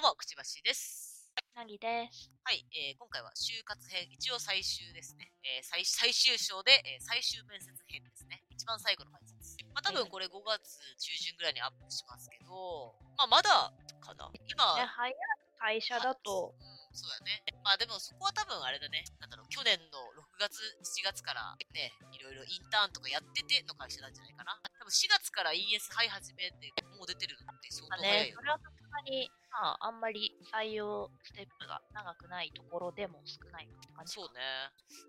[0.00, 1.28] どうも、くちばしです。
[1.52, 2.32] なぎです。
[2.40, 5.28] はい、えー今回は就活編、一応最終ですね。
[5.44, 8.40] えー最最終章で、えー最終面接編ですね。
[8.48, 9.60] 一番最後の面接。
[9.76, 14.32] まあ多分これ5月中旬ぐらいにアップしますけど、まあまだかな。
[14.48, 15.12] 今、ね、早い
[15.60, 17.44] 会社だと、うん、そうだね。
[17.60, 19.04] まあでもそこは多分あれだね。
[19.20, 24.56] なんだろう、去年の6月、7月からね、いろいろインターンとかやってての会社なんじゃないかな。
[24.80, 28.40] 多分4月から ES 入り始めて、もう出てるのって相当早いよそ。
[28.40, 34.40] れはさすがに、まあ、あんまり採用ステップが長くないところでも少ない感じそうね。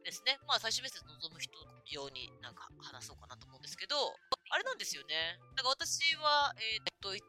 [0.04, 0.38] ですね。
[0.48, 1.52] まあ最終面接望む人
[1.94, 3.96] 用になんか話そうかなと思うんですけど、
[4.50, 5.38] あれなんですよね。
[5.56, 7.22] だから私は、えーっと、1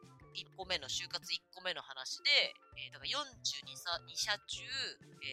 [0.57, 2.31] 個目の、就活1個目の話で、
[2.81, 4.65] えーだから42社 ,2 社中、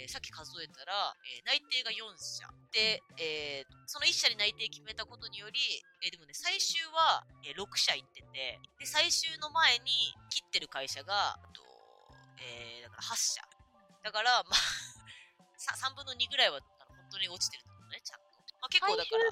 [0.04, 2.46] えーさっき数えたら、えー内定が4社。
[2.76, 5.58] で、えーその1社に内定決めたことにより、
[6.06, 11.40] えでもね、最終は、え6社行ってて、で、最終の前に切ってる会社が、
[12.42, 13.42] えーだから8社。
[14.04, 14.56] だから、まあ、
[15.58, 18.26] さ3分の2ぐらいはあの本当に落ちてると思うね、ちゃんと。
[18.62, 19.32] まあ、結構だから、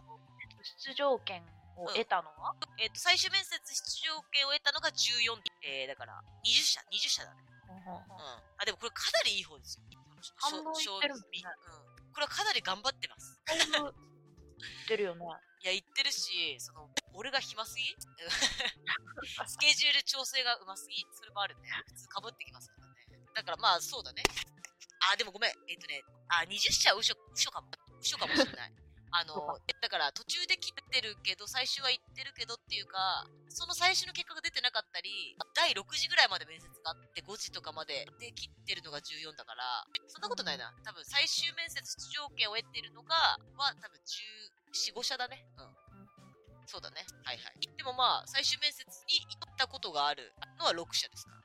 [0.84, 1.44] 出場権
[1.78, 7.44] を得たのは、えっと最終面接出場権を得たのが14、えーだから20社、20社だね。
[7.70, 7.94] うん。
[8.58, 9.84] あ、でもこれかなりいい方ですよ。
[10.38, 11.44] 半分いってるもんね
[12.00, 12.14] うん。
[12.14, 13.40] これはかなり頑張ってます。
[13.46, 13.94] だいぶ
[14.88, 15.26] 出るよね。
[15.62, 17.96] いや、言ってるし、その、俺が暇すぎ？
[19.48, 21.06] スケジュール調整がうますぎ？
[21.14, 21.70] それもあるね。
[21.88, 22.72] 普通かぶってきます。
[23.38, 24.26] だからまあ、そうだね。
[25.14, 25.54] あ、でもごめん。
[25.70, 26.02] えっ、とね、
[26.34, 27.70] あ、20社は嘘、嘘かも、
[28.02, 28.74] 嘘かもしれない。
[29.14, 40.74] あの、だから途中で切ってるけど、最終は行ってるけどっていうか、その最終の結果が出てなかったり、第6時ぐらいまで面接があって、5時とかまでで切ってるのが14だから、そんなことないな。
[40.84, 44.02] 多分最終面接出場権を得てるのが、は多分
[44.74, 45.46] 14、5社だね。
[45.58, 45.88] うん。
[46.68, 47.06] そうだね。
[47.24, 47.78] はいはい。
[47.78, 51.37] でもまあ、最終面接に行ったことがあるのは6社ですか。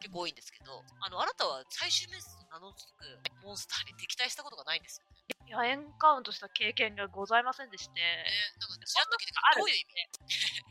[0.00, 5.20] 結構多いんですけど、あの、あなたは最終面接と名の付くモンスターに敵対したことがないんですよね。
[5.46, 8.24] いや、エンカウントした経験がございませんでして、ね、
[8.58, 9.94] なんか、ちらっと聞いてどういう意味？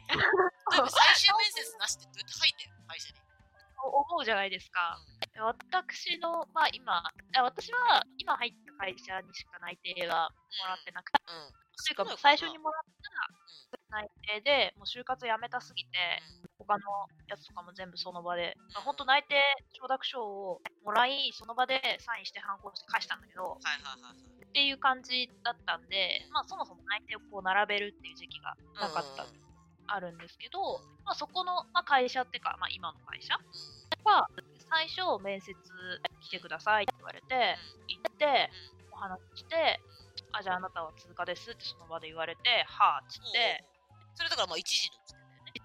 [0.73, 2.83] 例えば最終面接なしってどうやって入ってんの？
[2.87, 3.19] 会社に。
[3.79, 4.99] 思うじゃないですか。
[5.39, 6.99] 私の、まあ今、
[7.35, 10.29] あ私は今入った会社にしか内定が
[10.59, 11.35] もらってなくて、うん。
[11.37, 11.51] うん。
[11.51, 12.83] というか最初にもらっ
[13.87, 16.21] た内定で、もう就活辞めたすぎて、
[16.69, 19.41] 他のやつとかも全部その場で、まあ、本当内定
[19.73, 24.45] 承諾書をもらい、その場でサインして反抗して返したんだけど、はいはいはいはい。
[24.45, 29.49] っていう感じだったんで、まあそもそも内定をこう並べるっていう時期がなかった、うん
[29.89, 33.33] あるんですけど、まあそこの、まあ、会社っていうか、まあ今の会社
[34.05, 34.29] は、
[34.69, 35.55] 最初面接
[36.21, 37.57] 来てくださいって言われて、
[37.87, 38.49] 行って、
[38.93, 39.81] お話しして、
[40.31, 43.65] あ、じゃああなたは通過ですってその場で言われて、はぁっつって、
[44.13, 45.18] それだからまあ1時の。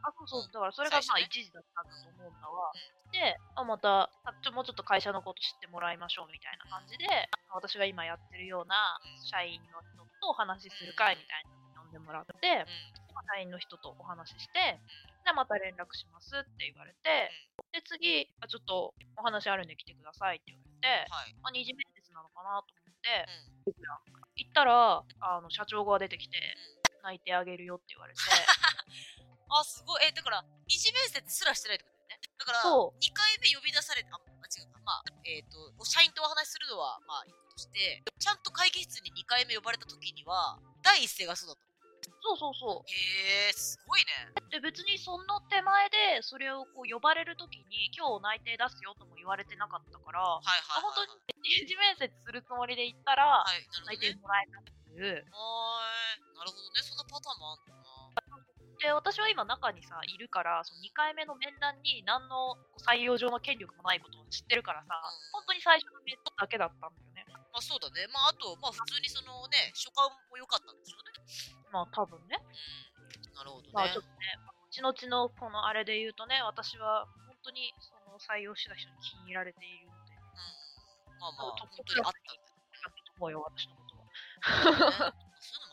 [0.04, 1.42] あ、そうそう、だからそれがまあ最初ね。
[1.42, 2.72] 1時だったんだと思うんだわ。
[3.12, 7.08] で、あまたあちょ、もうちょっと会社のこと知ってもらいましょうみたいな感じで、
[7.48, 12.66] 私が今やってるような社員の人とお話しする会みたいなのに呼んでもらって、
[13.14, 14.80] まあ社員の人とお話しして、
[15.24, 17.32] で、また連絡しますって言われて、
[17.72, 21.34] で、次、あちょっとお話あるんで来てくださいって言われて、はい。
[21.40, 23.26] まあ、二次面接なのかなと思って、
[24.36, 26.38] 行ったら、あの、社長が出てきて、
[27.02, 28.20] 泣いてあげるよって言われて、
[29.48, 30.04] あ、すごい。
[30.06, 32.20] え、だから、二次面接すらしてないってことだよね。
[32.38, 34.78] だから、そう2回目呼び出されて、あ、間違った。
[34.84, 41.64] まあ、えっ、と、社員とお話しするのは、まあ、いいことして、ちゃんと会議室に2回目呼ばれた時には、第一声がそうだった。
[42.24, 42.90] そうそうそう。
[42.90, 44.32] へえ、すごいね。
[44.50, 51.36] で別にその手前でそれをこう呼ばれるときに今日内定出すよとも言われてなかったから、はいはいはい、本当はい。
[51.44, 54.14] に二次面接するつもりで行ったらはい、なるほ内定。
[54.20, 55.04] もらえたっていう。
[55.32, 56.36] はーい。
[56.36, 56.80] なるほどね。
[56.84, 57.76] そんなパターンもあんの？
[57.76, 57.83] な。
[58.84, 64.92] で私は今中にさいるからその2回目の面談に何の採用上の権力もないことを知ってるからさ
[65.32, 67.24] 本当に最初の面談だけだったんだよね。
[67.54, 68.04] まあそうだね。
[68.10, 71.14] まああと、まあ普通にそのね、初感も良かったんでしょうね。
[71.70, 72.34] まあ多分ね。
[72.34, 73.30] うん。
[73.30, 73.70] なるほどね。
[73.70, 74.26] まあちょっとね、
[74.74, 81.22] 後々のこのあれで言うとね、私は本当にその採用した人に気に入られているので、うん。
[81.22, 85.14] まあまあ、本当にあったんだよだと思うよ、私のことは。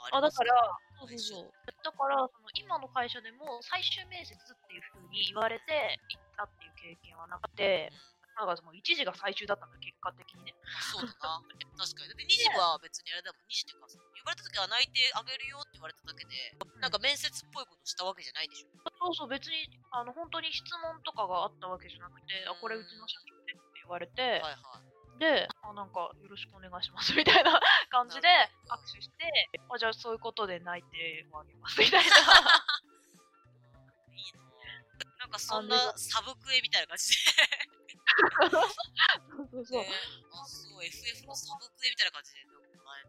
[0.01, 0.57] もありあ、ますだから、
[0.97, 1.53] そそううそうそう。
[1.85, 7.93] だから、その今の会社でも最終面接っていう風に言われて行ったっていう経験はなくて、
[8.33, 10.57] だからその一時が最終だったんだ、結果的にね。
[10.89, 11.37] そうだな。
[11.77, 12.09] 確かに。
[12.09, 13.45] だって2時は別にあれだもん。
[13.45, 18.69] 2時っていうか、呼ばれた時は内定あげるよって言われただけで、なんか面接っぽいことしたわけじゃないでしょ。
[18.97, 24.90] そうそう、別に、あの、本当に質問とかがあったわけじゃなくて、あ、これうちの社長でって言われて、はいはい。
[25.21, 27.53] で、あ、なんか、よろしくお願いしますみたいな
[27.93, 28.27] 感じで
[28.65, 29.29] 握手して、
[29.69, 32.09] あ、じゃあそういうことで内定をあげますみたいな。
[32.09, 32.17] いい
[34.33, 34.41] な
[35.19, 37.15] なんかそんなサブクエみたいな感じで
[38.41, 39.83] そうそうそう。
[39.83, 39.89] ね
[40.33, 43.03] あ、そう、FF のサブクエみたいな感じで、なんか前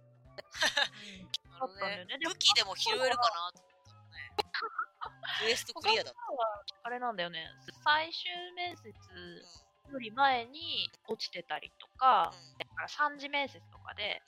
[1.49, 4.37] なるほどだったんだよねでも武器でも拾えるかなと思ったのね。
[5.41, 6.20] クエストクリアだった。
[6.82, 7.49] あれなんだよね。
[7.82, 8.93] 最終面接
[9.93, 14.23] より前に落ちてたりとか、だから3次面接とかで、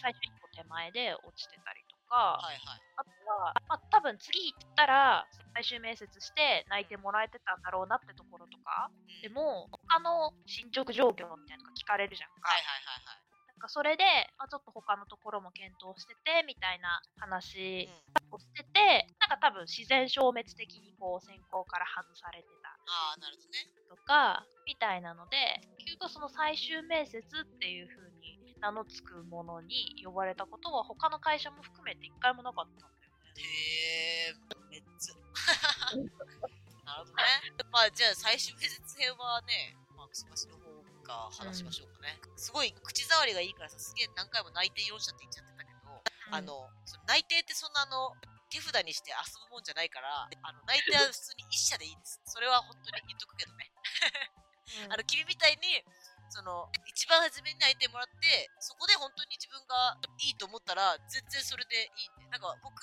[0.00, 2.82] 最初一歩手前で落ちてたりとか、はいはい。
[2.96, 12.44] あとは、まあ、多分次行ったら最終面接して泣いてもらえてたんだろうなってところとか、うんでも他の進捗状況みたいなのが聞かれるじゃんか。
[12.44, 13.24] はいはいはいはい。
[13.48, 14.04] なんかそれで、
[14.36, 18.36] まあ、ちょっと他のところも検討しててみたいな話うん。
[18.36, 23.70] をしてて、なんか多分自然消滅的にこう選考から外されてたああ、なるほどね。
[23.88, 25.36] とかみたいなので
[25.78, 27.22] 結局その最終面接っ
[27.60, 33.42] ていう風に名の付くものに呼ばれたことは他の会社も含めて一回もなかったんだよね。
[33.42, 34.34] へえ、
[34.70, 35.14] めっちゃ。
[36.84, 37.22] なるほどね。
[37.70, 42.20] まあ、じゃあ最終面接編はね、まあ、くしばしの方が話しましょうかね。
[42.36, 48.16] すごい口触りがいいからさ、すげえ何回も内定4社って言っちゃってたけど、あの、その内定ってそんなあの、
[48.54, 52.22] 手札にして遊ぶもんじゃないから、あの、内定は普通に1社でいいです。
[52.22, 53.66] それは本当に言っとくけどね。
[54.86, 55.82] うんあの、君みたいに、
[56.30, 62.30] その、一番初めに内定もらって、そこで本当に自分がいいと思ったら、全然それでいいんで。
[62.30, 62.80] なんか僕、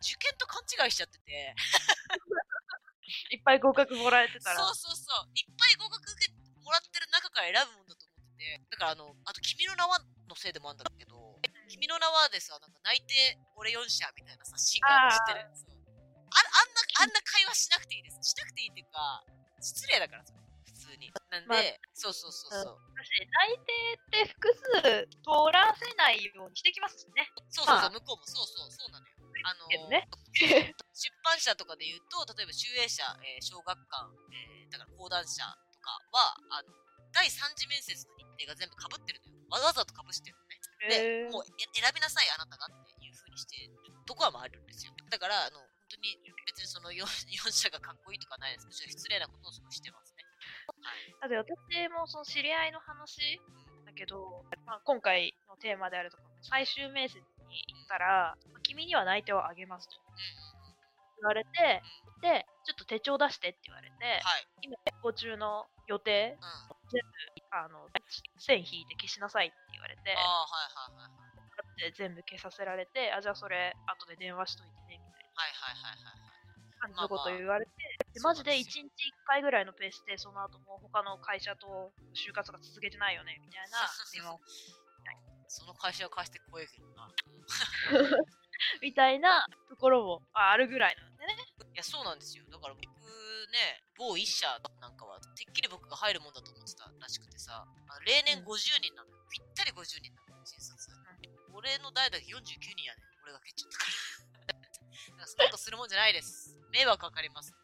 [0.00, 1.54] 受験と勘違いしちゃってて、
[3.30, 4.56] いっぱい合格もらえてたら。
[4.56, 6.32] そうそうそう、いっぱい合格受け
[6.64, 11.07] もらってる中から選ぶもんだと思ってて、だからあの、あと君の名はのせいでもあるんだけど、
[11.78, 14.90] 君の名はでさ、なんか内定俺4社みたいなさ、シーン
[15.30, 15.78] てるそう
[16.34, 18.18] ああんな、あんな会話しなくていいです。
[18.20, 19.22] しなくていいっていうか、
[19.62, 20.42] 失礼だから、それ。
[20.66, 21.08] 普通に。
[21.30, 21.62] なんで、まあ
[21.94, 22.78] そうそうそうそう。
[22.98, 23.56] 私内
[24.10, 27.30] 定って複数通らせないようにしてきますしね。
[27.48, 29.14] そうそうそう、まあ向こうもそうそう、そうなのよ。
[29.46, 30.08] あのね
[30.92, 35.40] 出版社とかで言うと、例えば集英社、えー小学館、えーだから講談社
[35.72, 36.68] とかは、あの、
[37.12, 39.38] 第3次面接の日程が全部被ってるのよ。
[39.48, 40.36] わざわざと被してる。
[40.86, 43.74] で、もうえ選びなさい、あなたがっていう風にしてる
[44.06, 44.92] とこはまああるんですよ。
[45.10, 48.66] だから、あの、本当に別にその 4, 4社がかっこいいとかないです。
[48.66, 50.24] むしろ失礼なことをすごいしてますね。
[51.20, 51.30] はい。
[51.32, 53.40] だって私もその知り合いの話
[53.86, 59.96] だけど、まあ、今回のテーマであるとか最終面接に行ったら、まあ君には内定をあげますと
[61.20, 61.82] 言われて、
[62.20, 64.46] で、ちょっと手帳出してって言われて、はい。
[64.62, 66.44] 今、結構中の予定、うん。
[66.44, 66.68] あ
[67.50, 67.88] あの、
[68.38, 71.28] 線引いて消しなさいって言われて、あ、はいはいはいはい。
[71.78, 76.38] で全部消させられて、あ、じゃあそれ、後で電話しといてね、みたいなはいはいはいはいはい。
[76.78, 77.72] 感じのこと言われて、
[78.14, 78.90] でまあまあマジで1日1
[79.26, 83.82] 回ぐらいのペースで、その後も他の会社と就活が続けてないよね、みたいな
[84.14, 84.40] 電話を
[85.48, 87.10] その会社を貸して怖いけどな。
[88.82, 91.36] みたいなところもああるぐらいなんでね。
[91.74, 92.44] いや、そうなんですよ。
[92.50, 94.46] だから僕ね、某一社
[94.80, 96.76] なんかは、てっきり僕が入るもんだと思って
[97.48, 99.16] さ、あの例年うん50人なのよ。
[99.32, 100.92] ぴったり50人なのよ、新卒。
[101.56, 102.44] 俺の代だけ49
[102.76, 103.24] 人やねん。
[103.24, 104.68] 俺が蹴っちゃったから。
[105.16, 106.52] だからそんなことするもんじゃないです。
[106.68, 107.56] 迷惑かかりますね。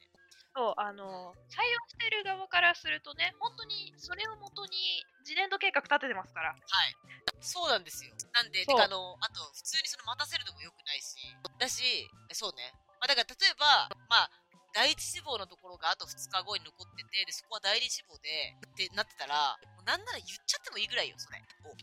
[0.57, 6.55] そう、あの、採用してる側からするとね、本当にそれをもとに次年度計画立ててますから。
[6.55, 6.97] はい。
[7.41, 8.15] そうなんですよ。
[8.33, 12.73] なんで、てかあの、あと、普通にその待たせるのも良くないし、だし、そうね。
[13.01, 14.31] まあ、だから例えば、まあ、
[14.75, 21.39] 第一志望のところがあと2日後に残ってて、で、そこは第二志望で、ってなってたら、なんなら言っちゃってもいいぐらいよ、それ。
[21.69, 21.77] を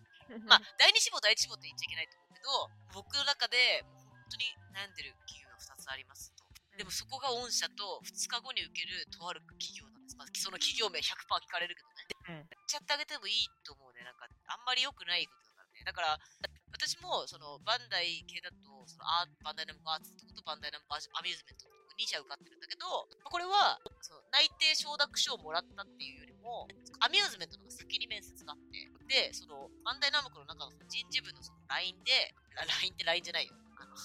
[0.48, 6.42] まあ、第二志望、第一志望って言っちゃいけないと思うけど、僕の中で、本当に悩んでる企業が2つありますと。
[6.78, 10.16] でもそこが御社と2日後に受けるとある企業なんです。
[10.16, 12.08] まあ、その企業名100%聞かれるけどね。
[12.32, 14.08] うん言っちゃってあげてもいいと思うね。
[14.08, 15.84] なんか、あんまり良くないことだからね。
[15.84, 16.20] だから、
[16.72, 22.88] 私も、その、バンダイ系だと、そのアーバンダイナムコアーツってことバンダイナムコアアミューズメントって2社受かってるんだけど、
[23.28, 26.68] これは、その内定承諾書をもらったっていうよりも、
[27.00, 33.54] アミューズメントの方が先に面接があって、で、その、バンダイナムコの中の人事部のその LINE で、あ LINE って LINE じゃないよ。
[33.78, 33.96] あの、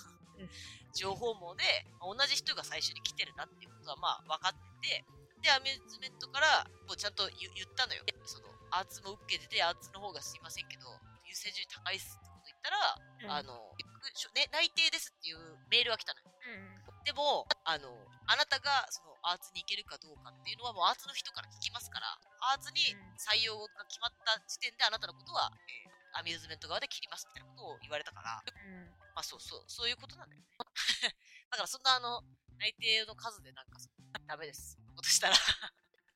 [0.95, 1.65] 情報網で、
[2.01, 5.05] まあ同じ人が最初に来てるなっていうことはまあ分かってて、
[5.43, 8.03] で、アミューズメントからもうちゃんと言言ったのよ。
[8.25, 10.87] その、アーツも受けてて、アーツの方がすいませんけど、
[11.25, 12.71] 優先順位高いっすってこと言った
[13.31, 13.77] ら、あの、
[14.15, 15.39] しょね、内定ですっていう
[15.71, 16.27] メールが来たのよ。
[17.05, 17.95] でも、あの、
[18.27, 22.07] あなたがそのアーツに行けるかどうかっていうのはもうアーツの人から聞きますから、
[22.53, 22.81] アーツに
[23.19, 28.89] 採用が決まった時点であなたのことは、えーアミューズメント側で切りますみたいなことを言われたから、うん。
[29.13, 30.41] まあそうそう、そういうことなんだよ。
[30.41, 30.49] ね。
[31.53, 32.25] だからそんなあの、
[32.57, 33.91] 内定の数でなんかそ
[34.27, 34.79] ダメです。
[34.97, 35.37] ことしたら。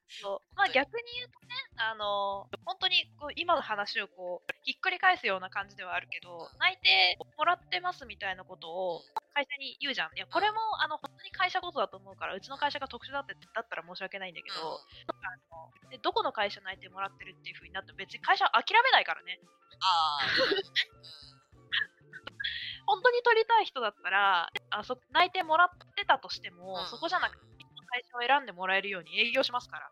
[0.09, 0.41] そう。
[0.57, 9.03] まあ逆に言うとね、あの本当にこう今の話をこうひっくり返すような感じではあるけど、内定もらってますみたいなことを
[9.35, 10.17] 会社に言うじゃん。
[10.17, 15.37] いや、これも、あの、本当に会社ごとだと思うから、うちの会社が特殊だって、だったら申し訳ないんだけど、あ
[15.85, 19.41] のでどこの会社の相手もらってるっていう風になっても別に会社は諦めないからね。
[19.81, 20.27] ああ。
[22.87, 27.51] 本当に取りたい人だったら、あそ内定もらってたとしても、うんそこじゃなくて、
[27.91, 29.87] 会社を選んでもらえるように営業しますから。
[29.87, 29.91] あ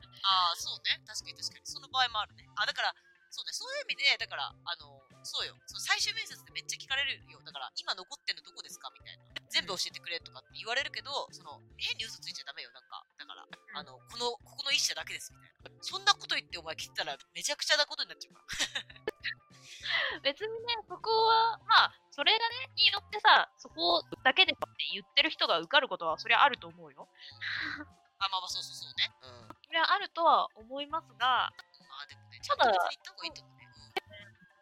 [0.54, 1.02] あ、そうね。
[1.06, 1.66] 確かに確かに。
[1.66, 2.46] その場合もあるね。
[2.56, 2.94] あ、だから、
[3.30, 3.52] そうね。
[3.52, 4.97] そういう意味で、だから、あの、
[5.28, 5.52] そうよ。
[5.68, 7.36] その最終面接でめっちゃ聞かれるよ。
[7.44, 9.28] だから、今残ってるのどこですかみたいな。
[9.52, 12.72] 全部教えてくれとかって言われるけど、その、変に嘘ついちゃダメよ。
[12.72, 15.84] なんか、だから、あの、この、ここの一社だけですみたいな。
[15.84, 18.48] そんなこと言ってお前切ったらめちゃくちゃなことになっちゃうから。
[20.24, 27.08] 別にね、そこは、まあ、それがね、によってさ、そこだけでって言ってる人が受かることは、それはあると思うよ。
[28.18, 29.12] あ、まあまあ、そうそうそうね。
[29.22, 29.48] うん。
[29.66, 31.52] それはあるとは思いますが、
[31.88, 33.57] まあでもね、ちゃんと別に言った方がいいと思う。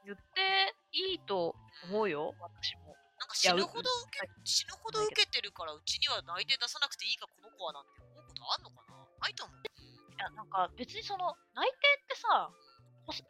[0.06, 1.56] 言っていいと
[1.90, 2.94] 思うよ、私も。
[3.18, 8.94] なんか死ぬほど受け、死ぬほど受けてるから、うちには内定出さなくていいか、この子はなんて思うことあんのかな？
[9.20, 9.58] ないと思う。
[9.58, 12.50] いや、なんか別にその、内定ってさ、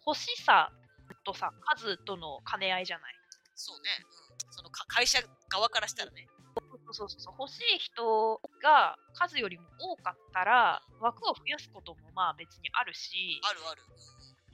[0.05, 0.71] 欲しさ
[1.25, 3.15] とさ、数との兼ね合いじゃない？
[3.55, 3.89] そうね。
[4.05, 4.53] うん。
[4.53, 5.19] そのか会社
[5.49, 6.29] 側からしたらね。
[6.87, 13.83] そうそうそうそう、欲しい人が数よりも多かったら、枠を増やすこともまあ別にあるし、あるある。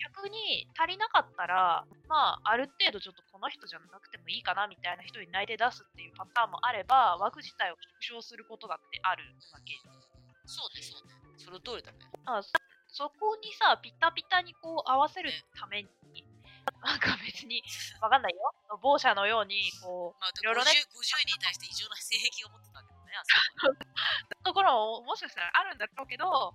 [0.06, 9.22] うん逆に足りなかったら、まあ、ある程度ちょっとこの人じゃなくてもいいかなみたいな人に内定出すっていうパターンもあれば、枠自体を縮小することだってある
[9.54, 9.78] わけ。
[10.46, 11.14] そうね、そうね。
[11.38, 11.98] その通りだね。
[12.26, 12.50] あそ
[12.92, 15.88] そこにさ、ピタピタにこう合わせるために、
[16.84, 17.62] なんか別に、
[18.02, 18.52] わかんないよ。
[18.82, 23.12] 某社のように、こまあ、いろいろね 50, 50人に対して異常な性癖を持ってたわけどね。
[24.44, 26.54] ところももしかしたらあるんだろうけど、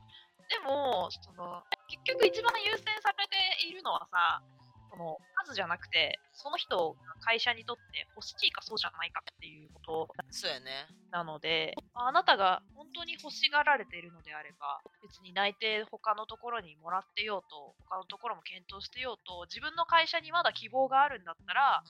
[0.50, 4.42] でも、その、結局一番優先されているのはさ、
[4.90, 10.88] その数じゃなくて、その人が会社にとって欲しいかそうじゃないかっていうことそそうやね。
[11.12, 21.84] なので、あなたが本当に欲しがられているのであれば、別に内定他のところにもらってようと、他のところも検討してようと、自分の会社にまだ希望があるんだったら、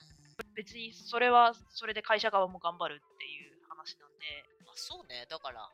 [0.54, 5.26] 別にそれはそれで会社側も頑張るっていう話なんで、まあ、そうね。
[5.28, 5.68] だから、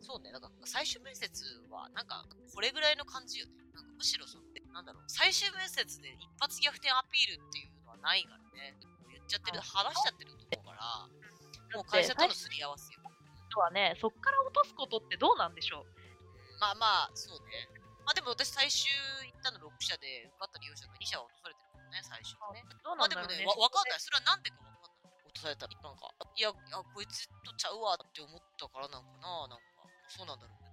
[0.00, 0.30] そうね。
[0.30, 1.26] だから最終面接
[1.70, 3.52] は、なんか、これぐらいの感じよね。
[3.74, 8.76] なんかむしろその、なんだろう、最終面接で一発逆転アピールっていうのはないからね。
[9.00, 11.08] もう言っちゃってる、話しちゃってると思うから、
[11.76, 13.00] もう会社とのすり合わせよ。
[13.04, 13.10] あ
[13.52, 15.86] とはね、そっから落とすことってどうなんでしょう？
[16.60, 17.68] まあまあ、そうね。
[18.04, 18.90] まあでも私最終
[19.24, 22.64] 行ったの6社で、受かった利用者が2社は落とされてるからね、最終ね。
[22.82, 23.60] どうまあでもね、なんだろうね。
[23.60, 24.00] わわかんない。
[24.00, 24.56] それはなんでか
[25.32, 25.48] わかんない。
[25.48, 30.72] 落とされたら、なんか、いや、いやこいつとちゃうわって思ったからなんかな、なんか、そうなんだろうけど。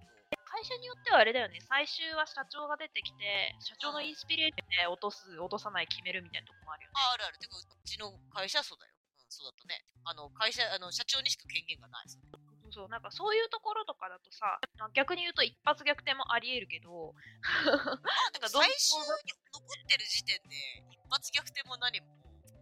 [0.50, 6.94] 会社によってはあれだよね、最終は社長が出てきて、社長のインスピレーションで落とす、落とさない決めるみたいなとこもあるよね。
[6.98, 7.38] あ、あるある。
[7.38, 8.92] てか、うちの会社はそうだよ。
[8.92, 9.82] うん、そうだったね。
[10.04, 12.08] あの、会社、あの、社長にしか権限がない。
[12.10, 14.58] そうそう、なんかそういうところとかだとさ、
[14.94, 17.14] 逆に言うと一発逆転もあり得るけど、
[17.66, 20.56] なんか 最終に残ってる時点で、
[20.90, 22.06] 一発逆転も何も、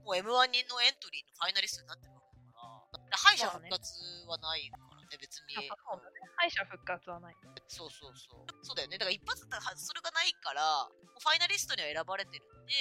[0.08, 5.52] もう M1 人のエントリーのファイナリストになってるわけだから、敗者復活はないからね、別に。
[5.52, 7.36] 敗者復活はない。
[7.68, 8.48] そうそうそう。
[8.64, 8.96] そうだよね。
[8.96, 12.72] だから一発だったらそれがないから、ファイナリストには選ばれてるんで、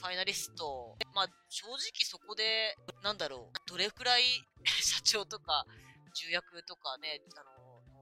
[0.00, 2.72] ファイナリスト、まあ正直そこで、
[3.04, 4.24] なんだろう、どれくらい
[4.64, 5.68] 社長とか
[6.16, 7.51] 重役とかね、あの、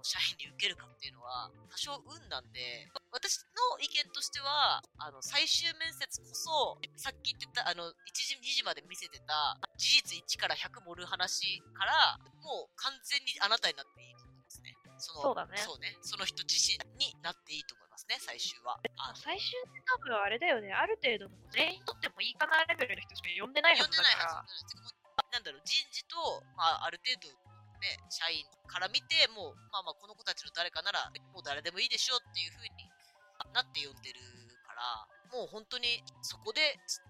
[0.03, 14.77] 社員に受けるかっていうのは、多少運なんで、私の意見としては、あの、最終面接こそ、さっき言ってた、あの、1時、2時まで見せてた、事実1から100盛る話から、もう完全にあなたになっていいと思いますね。
[14.99, 15.97] そのそうだねそうね。
[16.03, 18.79] その人自身になっていいと思いますね、最終は。
[18.97, 24.65] あの最終で多分あれだよね、ある程度の全員とってもいいかなレベルの人しか呼んでないは呼んでないずだから、はず。
[24.67, 25.01] てかもう
[25.33, 27.50] なんだろう、人事と、まあ、ある程度、
[27.81, 32.91] ね、社員から見て、もう、まあまあ、この子たちの誰かなら、もう誰でもいいでしょっていう風に
[33.53, 34.21] なって呼んでる
[34.67, 36.61] から、もう本当にそこで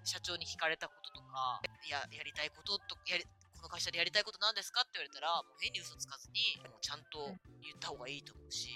[0.05, 3.25] 社長に聞かれたこととか、や、やりたいことと、やり、
[3.57, 4.81] この会社でやりたいことなんですか？
[4.81, 7.29] って言われたら、もう変に嘘つかずに、もうちゃんと
[7.61, 8.71] 言った方がいいと思うし、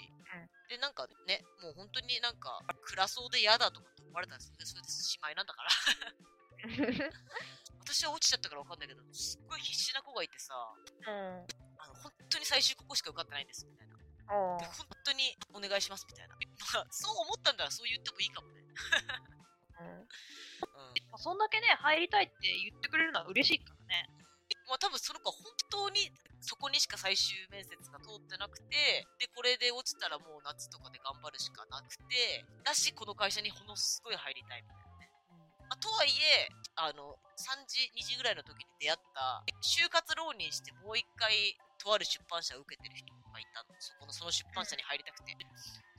[0.69, 5.69] で、なんかね、もう本当になんか、暗そうで嫌だとかって思われたら、それでそれでしまいなんだから。
[7.85, 10.53] 私は落ちちゃったからわかんないけど、すっごい必死な子がいてさ、
[11.07, 11.64] うん。
[11.85, 13.95] あの、本当に最終ここしか受かってないんです、みたいな。
[14.27, 14.57] 本
[15.05, 16.33] 当にお願いします、みたいな。
[16.73, 18.65] まあ、そう思ったんだらそう言ってもいいかもね。
[19.79, 20.07] うん
[21.17, 24.09] そんだけね、入りたいって言ってくれるのは嬉しいからね。
[24.67, 26.11] まあ多分その子は本当に
[26.41, 35.09] そこにしか最終面接が通ってなくて、で、これで落ちたらもう夏とかで頑張るしかなくて、だし、この会社にものすごい入りたいみたいなね。
[35.69, 43.69] まあ、とはいえ、あの、3時、2時ぐらいの時に出会った、就活浪人してもう一回、とある出版社を受けてる人がいたの。
[43.77, 45.37] そこの、その出版社に入りたくて。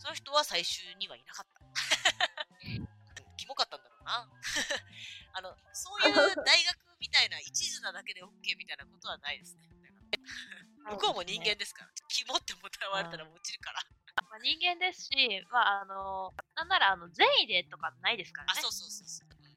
[0.03, 1.63] その人は最終にはいなかった。
[3.39, 4.27] キモかったんだろうな。
[5.39, 9.71] あの、そういう大学みたいな一途なだけで OK みたいなことはないですね。
[10.91, 11.91] 向こうも人間ですから。
[12.09, 13.81] キモって思われたら落ちるから。
[14.29, 18.63] まあ、人間ですし、まあ、あの、なんなら、あの、善意でとかないですからあ、ね。
[18.63, 19.29] そうそうそうそう。
[19.31, 19.57] うん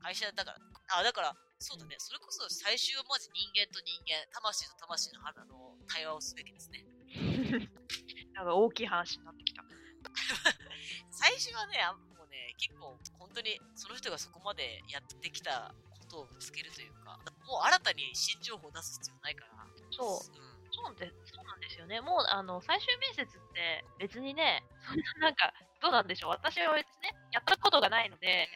[0.00, 0.58] 会社だから。
[0.98, 1.96] あ、だから、そうだね。
[1.98, 6.84] それこそ最終はマジ人間と人間、魂と魂のあの対話をすべきですね。
[8.34, 9.64] なんか大きい話になってきた。
[11.10, 19.66] 最初はね、あもうね、結構本当にその人がそこまでやってきたことをぶつけるというか、もう新たに新情報を出す必要ないから。
[19.90, 20.40] そう。
[20.40, 20.56] うん。
[20.76, 22.00] そうでそうなんですよね。
[22.02, 26.30] もう、あの、最終面接って別にね、そんななんか、どうなんでしょう。
[26.30, 28.48] 私は別にね、やったことがないので、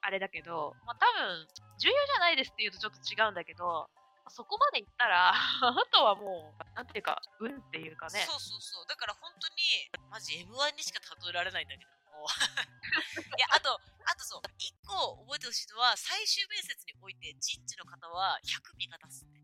[0.00, 1.46] あれだけど、まあ多分、
[1.78, 8.20] 重要じゃないですって言うとちょっと違うんだけど、まあそこまで行ったら、 あとはもう、なんていうか、運っていうかね。
[8.26, 8.86] そうそうそう。
[8.86, 12.26] だから本当に、マジ M1 にしか例えられないんだけども。
[13.36, 19.42] いや、あと、あとそう、一個覚えてほしいのは、最終面接において人事の方は100味方っすね。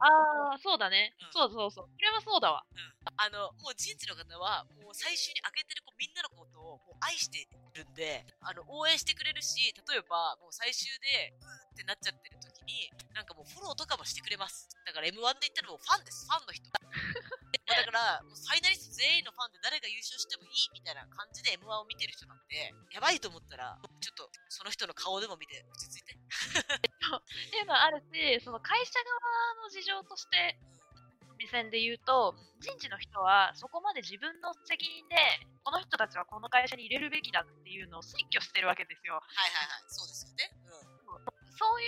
[0.00, 1.84] ああ、そうだね、うんそうそうそう。
[1.84, 2.64] これはそうだわ。
[3.16, 5.79] あの、もう人事の方は、もう最終に開けてる
[6.86, 14.68] もう愛してるんで、あの、応援してくれるし、例えば、もう最終で、うーってなっちゃってる時に、なんかもうフォローとかもしてくれます。
[14.84, 16.64] だから M1 で言ったらもうファンです、ファンの人。
[17.70, 26.12] まあだから、もうファイナリスト全員のファンで誰が優勝してもいいみたいな感じで M1 を見てる人なんで、やばいと思ったら、ちょっとその人の顔でも見て、落ち着いて。
[26.12, 30.58] っていうのはあるし、その会社側の事情として、
[31.38, 35.16] 目線で言うと、人事の人はそこまで自分の責任で、
[35.64, 39.14] この人たちはこの会社に入れるべきだっていうのを推挙してるわけですよ。
[39.14, 40.50] はいはいはい、そうですよね。
[40.64, 41.00] うん。
[41.60, 41.84] そうい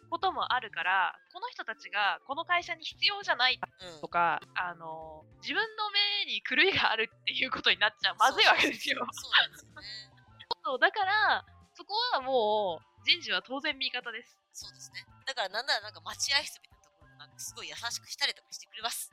[0.00, 4.08] うこともあるから、この人たちがこの会社に必要じゃないうんと。
[4.08, 5.90] か、あの、自分の
[6.24, 8.16] 目に狂いがあるっていうことになっちゃう。
[8.16, 9.04] まずいわけですよ。
[9.12, 10.10] そうなんですよね。
[10.64, 14.40] そうだから、そこはもう、人事は当然味方です。
[14.52, 15.04] そうですね。
[15.26, 19.10] だからなんならなんか待合室みたいなところもなんかすごい優しくしたりとかしてくれます。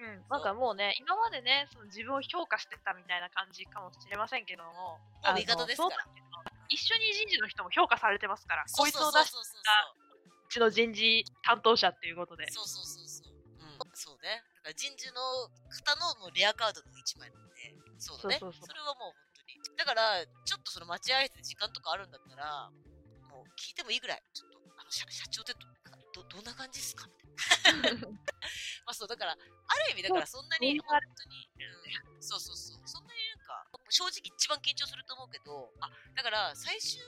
[0.00, 6.06] うん、なんかもうね、今までね、その自分を評価してたみたいな感じかもしれませんけども、もう味方ですから
[6.68, 9.42] 一緒に人事の人も評価されてますから、こいつを出しそう
[10.54, 12.46] ちの人事担当者っていうことで。
[12.50, 13.34] そうそうそうそうそう。
[13.58, 14.42] うん、そうね。
[14.62, 15.20] だから人事の
[15.66, 18.38] 方のもうレアカードの一枚なんで、そうだね。
[18.38, 19.76] そうそうそうれはもう本当に。
[19.76, 22.70] だから、ちょっとその待合室で時間とかあるんだったら、
[23.30, 25.54] もう聞いてもいいぐらい、ちょっと、あの社社長って
[26.14, 27.06] どどどんな感じですか？
[27.06, 27.23] みたいな。
[28.86, 32.80] まあそう、だから、ある意味だからそんなに、そうそんな本当に、うん、そうそうそう。
[32.84, 37.00] そんなになんか、正直一番緊張すると思うけど、あ、だから最終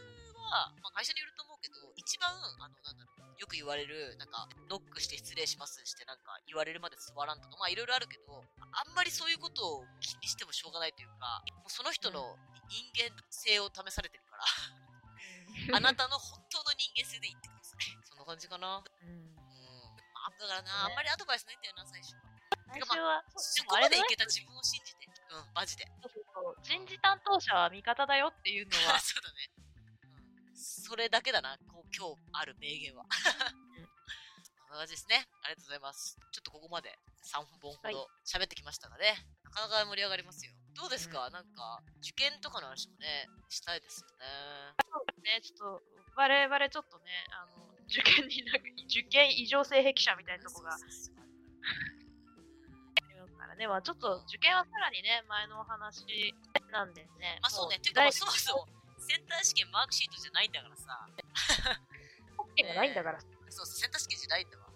[0.46, 12.36] は、まあ会社によると思うけど、一番、あの、なんだろう、よく言われる、なんか、ノックして失礼しますして、なんか、言われるまで座らんとか、まあいろいろあるけど、あんまりそういうことを気にしてもしょうがないというか、もうその人の
[12.68, 14.44] 人間性を試されてるから、
[15.76, 17.98] あなたの本当の人間性で言ってください。
[18.04, 18.82] そんな感じかな。
[19.02, 19.35] うん
[20.38, 22.22] だからな、あんまりアドバイスないんだよな、最初は。
[22.72, 25.06] 最初は、そこまでいけた自分を信じて。
[25.30, 25.84] うん、マジで。
[26.02, 29.50] そうそうそう人事担当者は味方だよっていうのは、 そうだね。
[30.04, 30.56] うん。
[30.56, 33.04] それだけだな、こう今日ある名言は。
[33.04, 35.26] こん な感じですね。
[35.42, 36.18] ありがとうございます。
[36.32, 40.52] ちょっとここまで3本ほど喋ってきましたがね、なかなか盛り上がりますよ。
[40.74, 44.26] どうですか、なんか、受験とかの話もね、したいですよね。
[45.22, 45.82] ね、ちょっと、
[46.14, 50.76] 我々ちょっとね、あの、受験になんか、受験異常性癖者みたいなとこが
[53.36, 56.02] からね、まあちょっと受験はさらにね、前のお話
[56.72, 57.38] なんでね。
[57.40, 57.78] まあそうね。
[57.78, 58.66] もていうか、そもそも、
[58.98, 61.06] センター試験マークシートじゃないんだからさ。
[62.36, 64.66] 特権がないんだから、そうそう、センター試験じゃないんだわ。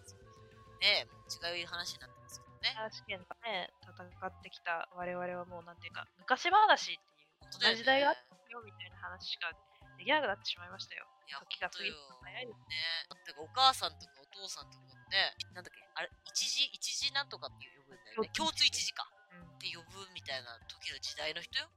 [0.81, 2.73] ねえ、違う話になってますけどね。
[2.89, 9.53] 試験がね、戦ってきた我々はもうなんていうか、昔話っていう、ね時代があったよみたいな話しか
[10.01, 11.05] できなってしまいましたよ。
[11.29, 13.05] いや、時が過ぎるの早いですね。
[13.05, 18.33] だからお母さんとかお父さんとかね、なんだっけ、あれ、一時、一時なんとかって呼ぶんだよね。
[18.33, 19.05] 共共通一時か。
[19.37, 21.69] うんって呼ぶみたいな時の時代の人よ。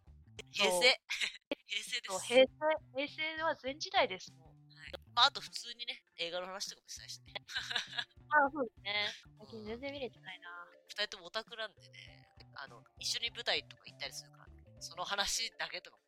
[0.55, 0.87] 平成。
[1.67, 2.25] 平成です。
[2.25, 2.49] 平成、
[2.95, 4.55] 平成は前時代ですもん。
[4.71, 7.33] はい、まあ、あと普通にね、映画の話とかもしたいしね。
[8.31, 9.13] あそうですね。
[9.37, 10.49] 最近全然見れてないな。
[10.87, 16.03] 二人ともオタクなんでね、あの、一緒に舞台とか行ったりするから、ね、その話だけとかも。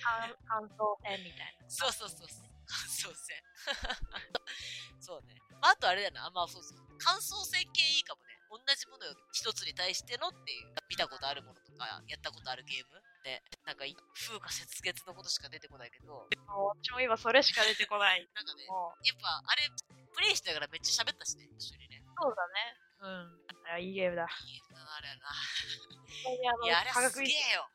[0.00, 1.70] 感感想戦みたいな。
[1.70, 2.50] そうそうそうそう。
[2.66, 3.42] 感想戦。
[5.00, 5.38] そうね。
[5.60, 6.26] まあ、あとあれだよな。
[6.26, 6.98] あまあそうそう。
[6.98, 8.36] 感想戦系いいかもね。
[8.50, 13.82] 同じものを一つに対してのっていう、見たことあるものとか、やったことあるゲームね、なんか、
[14.14, 18.22] 風化雪月のことしか出てこないけど、もう、ちも今それしか出てこない。
[18.34, 18.62] なんかね、
[19.02, 19.66] やっぱ、あれ、
[20.14, 22.02] プレイしながらめっちゃ喋ったしね、一緒にね。
[22.22, 22.78] そうだね。
[23.02, 23.46] うん。
[23.66, 24.22] あいいゲームだ。
[24.22, 25.26] いいな、あれやな。
[26.22, 27.68] 本当にあのいや、あれすげえよ。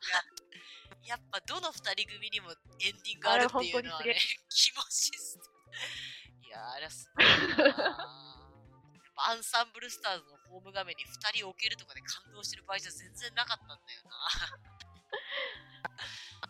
[1.03, 4.15] やっぱ、どの二人組にもエンディングあるっていうのはねあれ本当に、
[4.49, 6.45] キモシステム。
[6.45, 7.25] いや、あれはすごい
[7.71, 8.31] な。
[9.21, 14.17] アンサンブルスターズのホーム画面に二人置けるとかで感動してる場合じゃ全然なかったんだよな。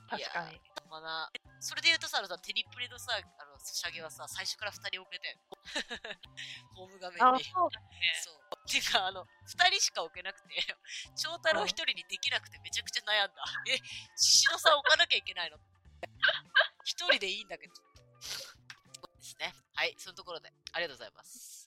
[0.07, 0.59] 確かに。
[0.89, 5.37] まあな、それで言うとさ、あのさテニプレのさ、あの、ソシャゲはさ、最初から二人置けたよ。
[6.75, 7.43] ホーム画面あ、に。
[7.43, 7.87] そうだね。
[8.23, 8.41] そう。
[8.67, 10.55] てか、あの、二人しか置けなくて、
[11.15, 13.43] 長太郎一人にできなくてめちゃくちゃ悩んだ。
[13.69, 13.77] え、
[14.15, 15.57] 獅子野さん置かなきゃいけないの？
[16.83, 17.73] 一人でいいんだけど。
[17.73, 19.53] ですね。
[19.75, 21.60] はい、そのところで、ありがとうございます。